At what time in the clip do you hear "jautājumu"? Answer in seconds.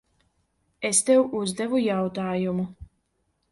1.89-2.67